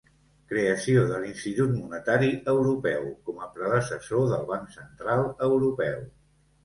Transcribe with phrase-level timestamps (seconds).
[0.51, 6.01] Creació de l'Institut Monetari Europeu, com a predecessor del Banc Central Europeu.